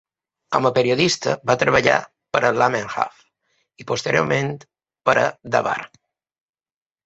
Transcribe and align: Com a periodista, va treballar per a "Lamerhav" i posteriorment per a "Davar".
Com 0.55 0.67
a 0.69 0.69
periodista, 0.77 1.33
va 1.51 1.55
treballar 1.63 1.97
per 2.37 2.41
a 2.49 2.51
"Lamerhav" 2.61 3.21
i 3.83 3.87
posteriorment 3.95 4.53
per 5.11 5.19
a 5.29 5.31
"Davar". 5.59 5.79